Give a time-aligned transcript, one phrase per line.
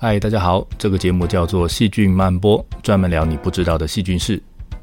[0.00, 4.40] 嗨，大家好，这个节目叫做《细菌漫播》，专门聊你不知道的细菌事。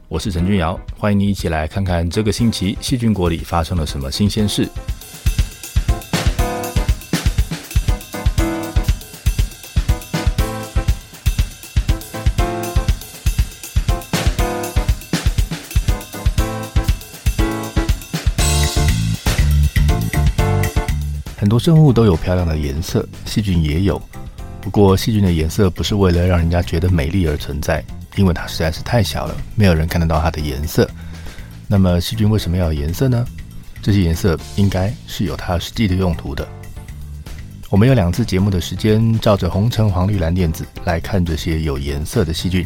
[0.09, 4.67] 我是陈君尧，欢迎你一起来看看这个星期细菌国里发生了什么新鲜事。
[21.37, 24.01] 很多生物都有漂亮的颜色，细菌也有。
[24.65, 30.89] 不过，细菌的颜色不是为了让人家觉得美丽而存在，因为它实在是太小了，没有人看得到它的颜色。
[31.67, 33.23] 那么，细菌为什么要有颜色呢？
[33.79, 36.47] 这些颜色应该是有它实际的用途的。
[37.69, 42.65] 我们有两次节目的时间，照着红橙黄绿蓝靛紫来看这些有颜色的细菌。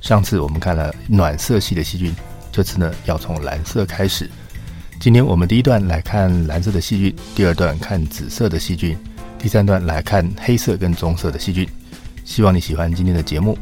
[0.00, 2.16] 上次我们看了暖色系的细菌，
[2.50, 4.30] 这次呢要从蓝色开始。
[4.98, 8.96] 今天我们第一段来看蓝色的细菌，第二段看紫色的细菌。
[9.44, 11.68] 第三段来看黑色跟棕色的细菌，
[12.24, 13.58] 希望你喜欢今天的节目。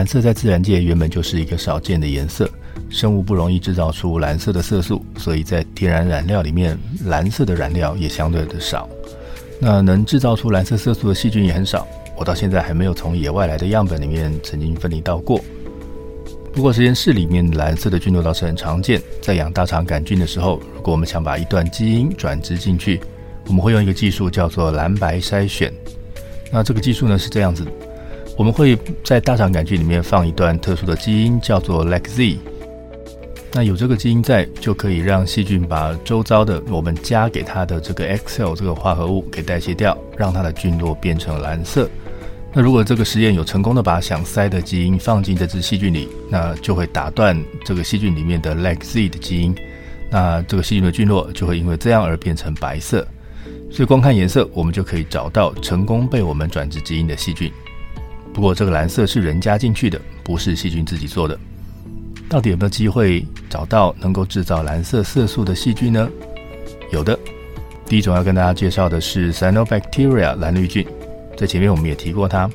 [0.00, 2.50] 蓝色在自然界原本就是一个少见的颜色，
[2.88, 8.88] 生物不容易制造出蓝色的色素，所以在天然染料里面，蓝色的染料也相对的少。
[9.60, 15.38] 那能制造出蓝色色素的细菌也很少，我到现在还没有从野外来的样本里面曾经分离到过。
[16.54, 22.98] 不过实验室里面蓝色的菌落倒是很常见，在养大肠杆菌的时候，如果我们想把一段基因转植进去，
[23.48, 25.70] 我们会用一个技术叫做蓝白筛选。
[26.50, 27.66] 那这个技术呢是这样子。
[28.40, 28.74] 我们会
[29.04, 32.38] 在大肠杆菌里面放一段特殊的基因，叫做 LAC-Z。
[33.52, 41.86] 那有这个基因在，就可以让细菌把周遭的我们加给它的这个 XL 这个化合物给代谢掉，让它的菌落变成蓝色。
[42.54, 49.54] 那如果这个实验有成功的把想塞的基因放进这只细菌里，那就会打断这个细菌里面的 LAC-Z 的基因，
[50.10, 53.06] 那这个细菌的菌落就会因为这样而变成白色。
[53.70, 57.52] 所以光看颜色，我们就可以找到成功被我们转植基因的细菌。
[58.32, 61.38] 不过，这个蓝色是人加进去的，不是细菌自己做的。
[62.28, 66.08] 到底有没有机会找到能够制造蓝色色素的细菌呢？
[66.92, 67.18] 有的。
[67.86, 70.86] 第一种要跟大家介绍的是 Cyanobacteria 蓝绿菌，
[71.36, 72.48] 在前面我们也提过它，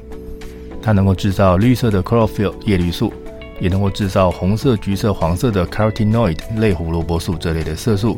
[0.81, 3.11] 它能够制造绿色的 chlorophyll 叶绿素，
[3.59, 8.17] 也能够制造红色、橘色、黄色的 carotenoid 类胡萝卜素这类的色素。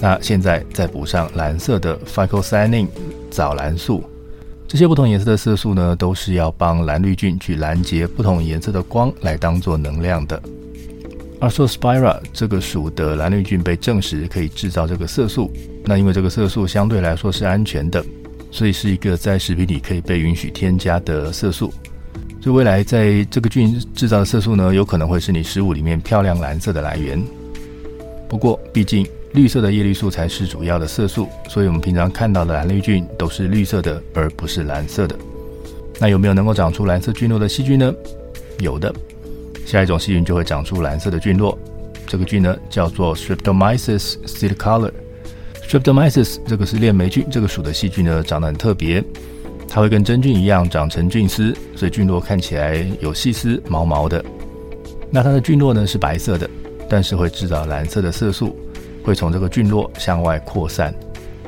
[0.00, 2.88] 那现在再补上蓝色的 phycocyanin
[3.30, 4.02] 藻蓝素。
[4.70, 10.40] 这些不同颜色的色素呢，都是要帮蓝绿菌去拦截不同颜色的光来当做能量的。
[11.40, 15.50] Arthrospira 这个属的蓝绿菌被证实可以制造这个色素。
[15.84, 18.00] 那因为这个色素相对来说是安全的，
[18.52, 21.74] 所以是一个在食品里可以被允许添加的色素。
[22.40, 27.20] 所以未来在这个菌制造的色素呢，有可能会是你食物里面漂亮蓝色的来源。
[28.28, 29.04] 不过，毕竟。
[29.32, 35.16] 绿色的叶绿素才是主要的色素，所以我们平常看到的蓝绿菌都是绿色的，而不是蓝色的。
[36.00, 37.94] 那有没有能够长出蓝色菌落的细菌呢？
[38.58, 38.92] 有的，
[39.64, 41.56] 下一种细菌就会长出蓝色的菌落。
[42.06, 44.90] 这个菌呢叫做 Streptomyces psittacola。
[45.68, 49.04] Streptomyces 这个是链霉菌，这个属的细菌呢长得很特别，
[49.68, 54.24] 它会跟真菌一样长成菌丝，所以菌落看起来有细丝、毛毛的。
[55.08, 56.50] 那它的菌落呢是白色的，
[56.88, 58.56] 但是会制造蓝色的色素。
[59.02, 60.94] 会从这个菌落向外扩散，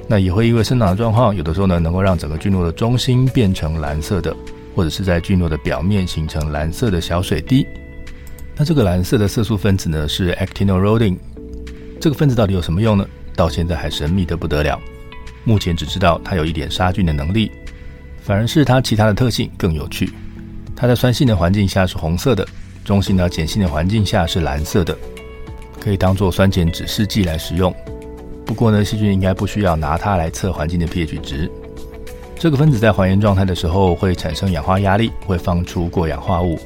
[0.09, 4.35] 那也会因为生长的状况，有的时候呢能够让整个菌落的中心变成蓝色的，
[4.75, 7.67] 或者是在菌落的表面形成蓝色的小水滴。
[8.57, 11.17] 那这个蓝色的色素分子呢是 actinorodin
[11.99, 13.07] 这个分子到底有什么用呢？
[13.35, 14.79] 到现在还神秘得不得了。
[15.45, 17.51] 目前只知道它有一点杀菌的能力，
[18.23, 20.13] 反而是它其他的特性更有趣。
[20.77, 22.47] 它在酸性的环境下是红色的，
[22.85, 24.97] 中性到碱性的环境下是蓝色的。
[25.83, 27.75] 可以当做酸碱指示剂来使用，
[28.47, 31.51] 不过呢，细菌应该不需要拿它来测环境的 pH 值。
[32.39, 36.57] 这个分子在还原状态的时候会产生氧化压力，会放出过氧化物。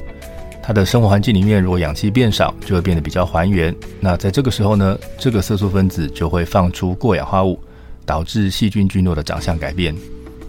[0.61, 3.75] 它的生活环境里面如果氧气变少，就会变得比较还原。
[3.99, 7.59] 那在这个时候呢，这个色素分子就会放出过氧化物，
[8.05, 9.95] 导致细菌菌落的长相改变。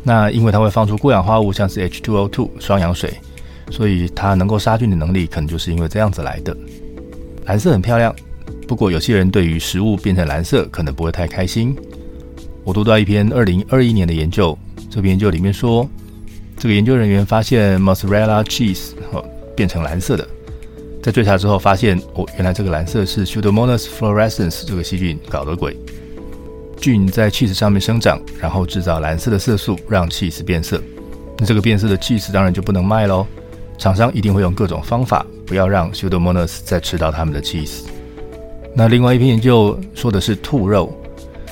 [0.02, 3.14] 那因为它会放出过氧化物，像是 H2O2 双氧水，
[3.70, 6.54] 所以它能够杀菌的能力可能就是因为这样子来的。
[7.46, 8.14] 蓝色很漂亮。
[8.68, 11.74] 不过，有些人对于食物变成蓝色可能不会太开心。
[12.64, 14.56] 我读到一篇二零二一年的研究，
[14.90, 15.88] 这篇研究里面说，
[16.58, 19.24] 这个研究人员发现 mozzarella cheese 哦
[19.56, 20.28] 变成蓝色的，
[21.02, 25.74] 在追查之后发现，哦，原来这个蓝色是 Pseudomonas fluorescens 这个细菌搞的鬼。
[26.78, 30.78] 菌在 cheese 上面生长，然后制造蓝色的色素，让 cheese 变色。
[31.38, 33.26] 那这个变色的 cheese 当然就不能卖喽。
[33.78, 37.84] 厂商一定会用各种方法，不要让 Pseudomonas 再吃到他们的 cheese。
[38.78, 40.96] 那另外一篇研究说的是兔肉，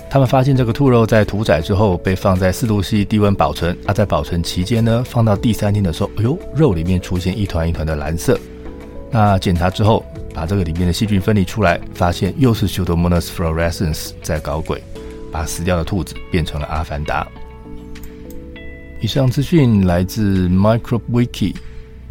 [0.09, 8.39] 他们发现这个兔肉在屠宰之后被放在四度 C 低温保存，而，在保存期间呢，放到第三天的时候，哎呦，肉里面出现一团一团的蓝色。
[9.11, 14.81] 那检查之后，把这个里面的细菌分离出来，发现又是 Pseudomonas fluorescens 在搞鬼。
[15.33, 17.27] 把死掉的兔子变成了阿凡达。
[19.03, 21.57] 以上资讯来自 MicrobeWiki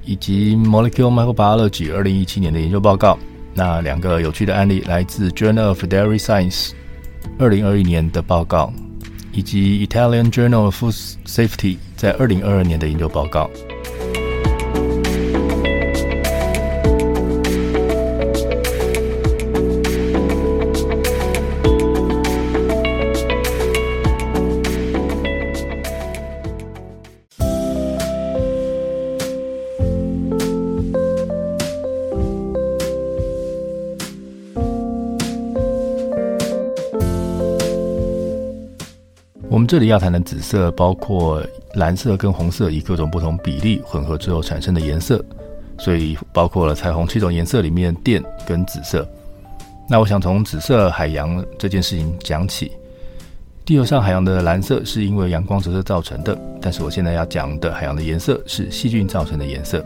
[0.03, 3.17] 以及 Molecular Microbiology 二零一七年的研究报告。
[3.57, 6.71] 那两个有趣的案例来自 Journal of Dairy Science
[7.39, 8.73] 二零二一年的报告，
[9.31, 13.49] 以及 Italian Journal of Food Safety 在二零二二年的研究报告。
[39.55, 41.41] 我们这里要谈的紫色，包括
[41.75, 45.23] 蓝色跟红色以各种不同比例混合之后产生的颜色，
[45.77, 49.07] 所以包括了彩虹七种颜色里面靛跟紫色。
[49.89, 52.69] 那我想从紫色海洋这件事情讲起。
[53.63, 59.81] 地球上海洋的蓝色是因为阳光折射造成的，但是我现在要讲的海洋的颜色是细菌造成的颜色。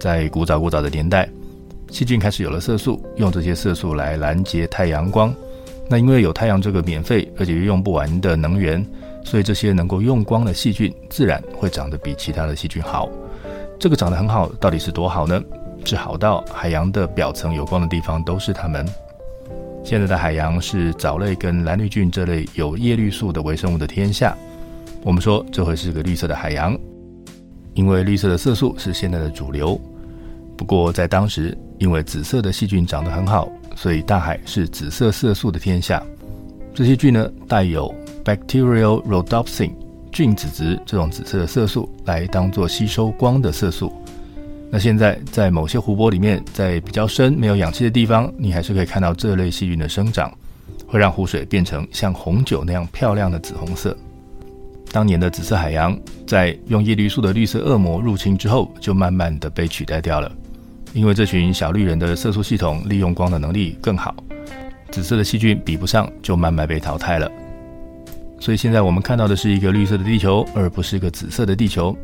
[0.00, 1.28] 在古早古早的年代，
[1.88, 5.32] 细菌开始有了色素，用这些色素来拦截太阳光。
[5.88, 8.84] 那因为有太阳这个免费而且又用不完的能源，
[9.24, 13.08] 所以这些能够用光的细菌自然会长得比其他的细菌好。
[13.78, 15.42] 这个长得很好，到底是多好呢？
[15.84, 18.86] 是好到海洋的表层有光的地方都是它们。
[19.84, 24.36] 现在的海洋是藻类跟蓝绿菌这类有叶绿素的微生物的天下。
[25.02, 26.78] 我们说这会是个绿色的海洋，
[27.74, 29.78] 因为绿色的色素是现在的主流。
[30.56, 33.48] 不过在当时，因为紫色的细菌长得很好。
[33.74, 36.02] 所以大海是紫色色素的天下，
[36.74, 37.92] 这些菌呢，带有
[38.24, 39.70] bacterial rhodopsin
[40.12, 43.92] 菌子质这种紫色的色素来当做吸收光的色素。
[44.70, 50.32] 那现在在某些湖泊里面，在比较深没有氧气的地方，你还是可以看到这类细菌的生长，
[50.86, 53.96] 会让湖水变成像红酒那样漂亮的紫红色。
[54.90, 60.30] 当年的紫色海洋，在用叶绿素的绿色恶魔入侵之后，就慢慢的被取代掉了。
[60.92, 64.14] 因为这群小绿人的色素系统利用光的能力更好，
[64.90, 67.30] 紫色的细菌比不上，就慢慢被淘汰了。
[68.38, 71.96] 所以现在我们看到的是一个绿色的地球，而不是一个紫色的地球。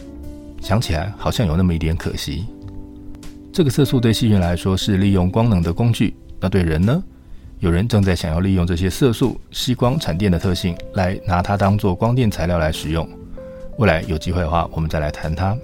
[0.61, 2.46] 想起来好像有那么一点可惜。
[3.52, 7.02] 这个色素对细菌来说是利用光能的工具，那对人呢？
[7.61, 13.08] 有人正在想要利用这些色素吸光产电的特性，来拿它当做光电材料来使用。
[13.79, 15.56] 未来有机会的话，我们再来谈它。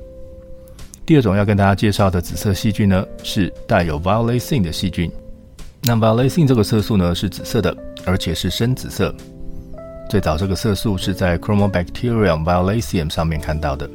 [1.07, 5.11] 第二种要跟大家介绍的紫色细菌呢，是带有 violacin 的细菌。
[5.83, 7.77] 那 violacin 这个色素呢，是紫色的，
[8.07, 9.15] 而且是深紫色。
[10.09, 13.89] 最早这个色素是在 Chromobacterium violaceum 上面看到的。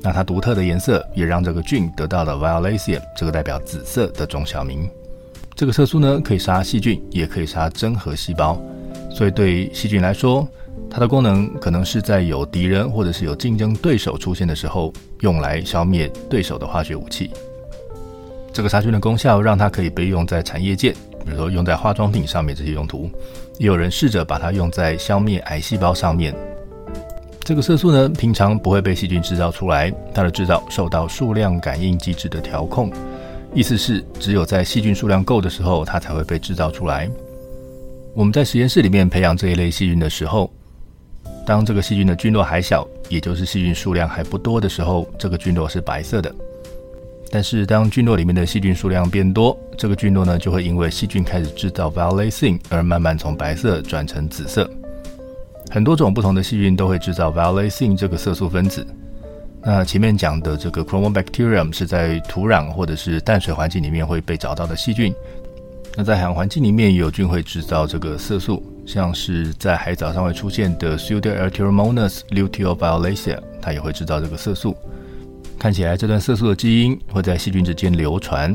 [0.00, 4.88] 那它独特的颜色也让这个菌得到了 violaceum 这个代表紫色的种小名。
[5.54, 8.58] 这个色素呢，可以杀细菌，也可以杀真核细胞。
[9.10, 10.48] 所以对细菌来说，
[10.90, 17.30] 它的功能可能是在有敌人或者是有竞争对手出现的时候，用来消灭对手的化学武器。
[18.52, 20.90] 这个杀菌的功效让它可以被用在产业界，
[21.24, 23.08] 比如说用在化妆品上面这些用途。
[23.58, 26.34] 也有人试着把它用在消灭癌细胞上面。
[27.44, 32.90] 这个色素呢，平常不会被细菌制造出来，它的制造受到数量感应机制的调控，
[33.54, 37.08] 意思是只有在细菌数量够的时候，它才会被制造出来。
[38.14, 40.50] 我们在实验室里面培养这一类细菌的时候，
[41.46, 46.32] 当这个细菌的菌落还小，也就是细菌数量还不多的时候，这个菌落是白色的。
[47.32, 54.68] 但是当菌落里面的细菌数量变多，这个菌落呢就会因为细菌开始制造 violacin 而慢慢从白色转成紫色。
[55.70, 58.84] 很多种不同的细菌都会制造 violacin 这个色素分子。
[59.62, 65.14] 那前面讲的这个 Chromobacterium 是在土壤或者是淡水环境里面会被找到的细菌。
[65.96, 68.62] 那在海洋环境里面也有菌会制造这个色素。
[68.90, 72.24] 像是在海藻上会出现的 s u d o a l t e r o m o n a s
[72.30, 74.74] luteoviolacea，它也会制造这个色素。
[75.56, 78.52] 看起来这段色素的基因会在细菌之间流传，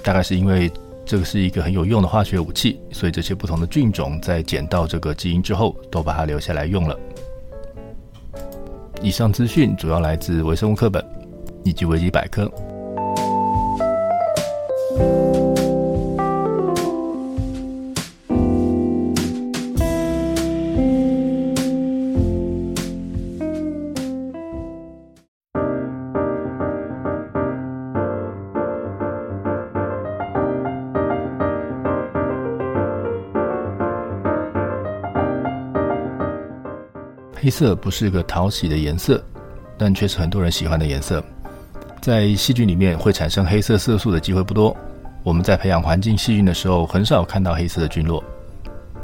[0.00, 0.70] 大概是因为
[1.04, 6.96] 这个是一个很有用的化学武器，所以这些不同的菌种在捡到这个基因之后，都把它留下来用了。
[9.02, 11.04] 以上资讯主要来自微生物课本
[11.64, 12.48] 以及维基百科。
[37.42, 39.20] 黑色不是个讨喜的颜色，
[39.76, 41.20] 但却是很多人喜欢的颜色。
[42.00, 44.76] 在细菌里面会产生黑色色素的机会不多。
[45.24, 48.22] 我们在培养环境细菌的时候，很少看到黑色的菌落。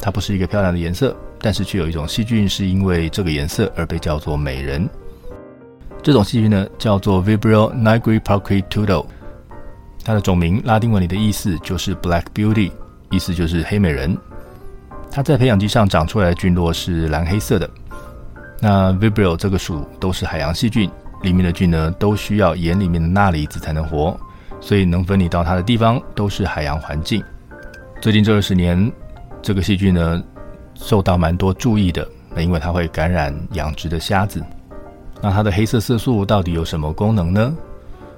[0.01, 4.89] 它不是一个漂亮的颜色，但是却有一种细菌是因为这个颜色而被叫做美人。
[6.01, 9.05] 这种细菌呢，叫做 Vibrio nigri-pulchritudo。
[10.05, 12.71] 它的种名拉丁文里的意思就是 Black Beauty，
[13.11, 14.17] 意思就是黑美人。
[15.11, 17.69] 它在培养基上长出来的菌落是蓝黑色的。
[18.61, 20.91] 那 Vibrio 这个属都是海洋细菌，
[21.23, 24.19] 里面的菌呢都需要盐里面的钠离子才能活，
[24.61, 27.23] 所以能分离到它的地方都是海洋环境。
[28.01, 28.91] 最近这二十年，
[29.41, 30.23] 这个细菌呢
[30.75, 34.43] 受到蛮多注意的，那因为它会感染养殖的虾子。
[35.21, 37.55] 那它的黑色色素到底有什么功能呢？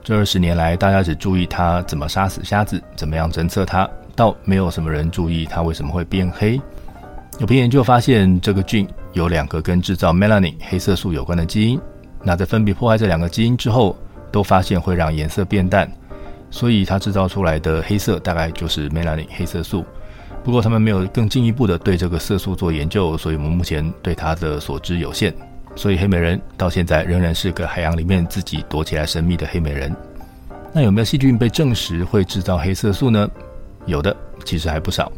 [0.02, 6.58] 这二十年来，大家只注意它怎么杀死虾子，怎么样侦测它，倒没有什么人注意它为什么会变黑。
[7.38, 8.88] 有篇研究发现，这个菌。
[9.12, 11.80] 有两个跟制造 melanin 黑色素有关的基因，
[12.22, 13.96] 那在分别破坏这两个基因之后，
[14.30, 15.90] 都发现会让颜色变淡，
[16.50, 19.84] 所以它制造出来的黑色大概就是 melanin 黑色素。
[20.42, 25.34] 不过他们没有更进一步的对这个色素做研究，所以我们目前对它的所知有限。
[25.76, 29.94] 所以黑美人到现在仍然是个海洋里面自己躲起来神秘的黑美人。
[30.72, 33.28] 那有没有细菌被证实会制造黑色素呢？
[33.86, 34.14] 有的，
[34.44, 35.10] 其实还不少。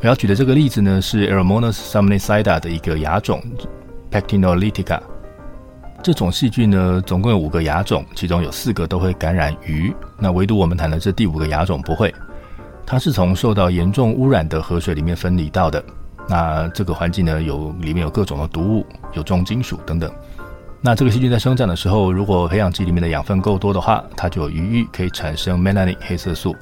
[0.00, 3.42] 我要举的这个例子呢，是 e r o m o n a s salmonicida 的一个亚种
[4.12, 5.00] Pectinolytica。
[6.04, 12.14] 这种细菌呢，总共有五个亚种，其中有四个都会感染鱼，那唯独我们谈的这第五个亚种不会。
[12.86, 15.82] 它是从受到严重污染的河水里面分离到的。
[16.28, 20.08] 那这个环境呢，有里面有各种的毒物，有重金属等等。
[20.80, 26.54] 那这个细菌在生长的时候，如果培养基里面的养分够多的话，它就有余裕可以产生 melanin 黑色素。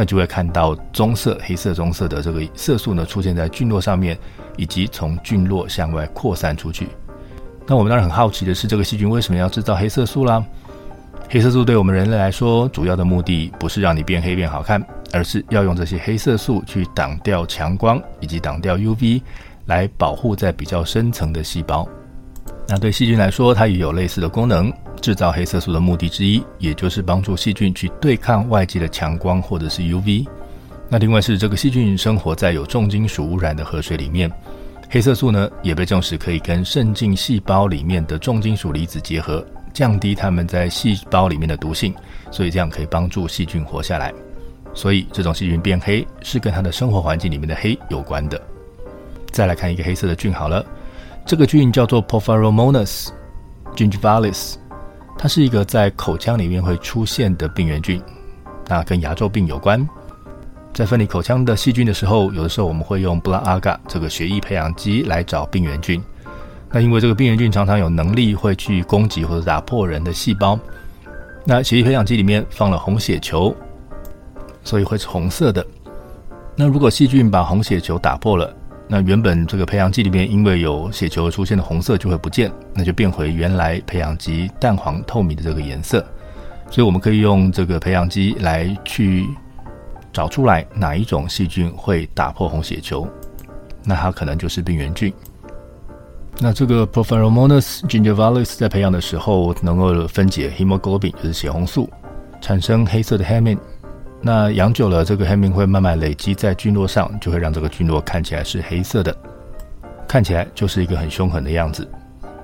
[0.00, 4.16] 那就会看到棕色、黑色、棕色的这个色素呢，出现在菌落上面，
[4.56, 6.86] 以及从菌落向外扩散出去。
[7.66, 10.40] 那我们当然很好奇的是，这个细菌为什么要制造黑色素啦？
[11.28, 14.80] 黑色素对我们人类来说，主要的目的不是让你变黑变好看，
[15.12, 19.20] 而是要用这些黑色素去挡掉强光以及挡掉 UV，
[19.66, 21.88] 来保护在比较深层的细胞。
[22.68, 24.72] 那对细菌来说，它也有类似的功能。
[25.00, 30.26] 制造黑色素的目的之一，也就是帮助细菌去对抗外界的强光或者是 UV。
[30.88, 34.30] 那另外是这个细菌生活在有重金属污染的河水里面，
[34.88, 41.94] 黑色素呢也被证实可以跟渗进细胞里面的重金属离子结合，降低它们在细胞里面的毒性，
[42.30, 44.12] 所以这样可以帮助细菌活下来。
[44.72, 48.40] 所以这种细菌变黑是跟它的生活环境里面的黑有关的。
[49.30, 50.64] 再来看一个黑色的菌好了，
[51.26, 53.08] 这个菌叫做 Porphyromonas
[53.76, 54.54] gingivalis。
[55.18, 58.00] 它是一个在口腔里面会出现的病原菌，
[58.68, 59.86] 那跟牙周病有关。
[60.72, 66.00] 在分离口腔的细菌的时候，有的时候我们会用 blood agar 这个血液培养基来找病原菌。
[66.70, 70.56] 那因为这个病原菌常常有能力会去攻击或者打破人的细胞，
[71.44, 73.52] 那血液培养基里面放了红血球，
[74.62, 75.66] 所以会是红色的。
[76.54, 78.54] 那如果细菌把红血球打破了，
[78.90, 86.04] 那原本这个培养基里面因为有血球出现的红色就会不见，那就变回原来培养基淡黄透明的这个颜色。
[86.70, 89.26] 所以我们可以用这个培养基来去
[90.12, 93.06] 找出来哪一种细菌会打破红血球，
[93.84, 95.12] 那它可能就是病原菌。
[96.40, 101.90] 那这个 Porphyromonas gingivalis 在培养的时候能够分解 hemoglobin，就是血红素，
[102.40, 103.58] 产生黑色的 hemin。
[104.20, 109.16] 那养久了，这个黑米会慢慢累积在菌落上，就会让这个菌落看起来是黑色的，
[110.08, 111.88] 看起来就是一个很凶狠的样子。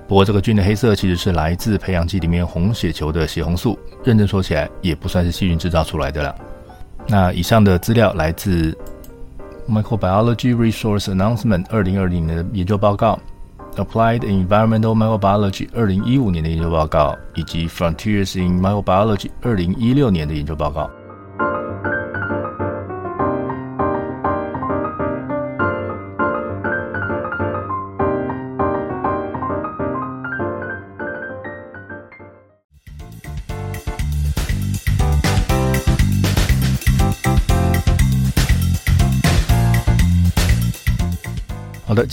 [0.07, 6.35] 不过，这个菌的黑色其实是来自培养基里面红血球的血红素，认真说起来也不算是细菌制造出来的了。
[7.09, 8.77] 那以上的资料来自
[9.69, 13.19] Microbiology Resource Announcement 二零二零年的研究报告
[13.77, 20.89] ，Applied Environmental Microbiology 二零一五年的研究报告，以及 Frontiers in Microbiology 二零一六年的研究报告。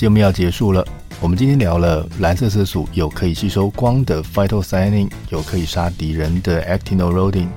[0.02, 0.84] 节目要结束了。
[1.20, 7.48] 我们今天聊了蓝色色素有可以吸收光的 phytocyanin，有可以杀敌人的 actinorodin。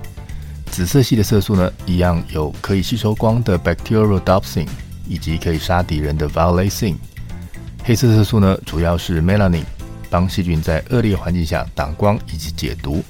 [0.66, 4.66] 紫色系的色素呢，一样有可以吸收光的 bacterial dopsin，
[5.08, 6.96] 以及可以杀敌人的 violacin。
[7.82, 9.64] 黑色色素呢，主要是 melanin，
[10.10, 13.02] 帮细菌在恶劣环境下挡光以及解毒。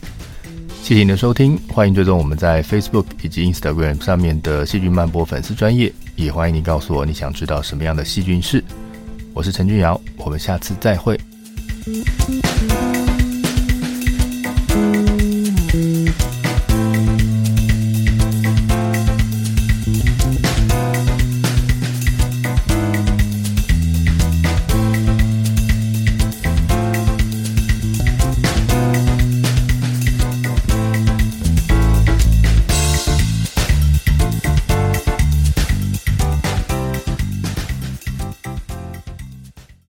[0.80, 8.62] 谢谢你的收听，欢迎追踪我们在 Facebook 以及 Instagram 上面的细菌漫播粉丝专业，也欢迎你告诉我你想知道什么样的细菌是。
[9.34, 11.18] 我是陈俊尧，我们下次再会。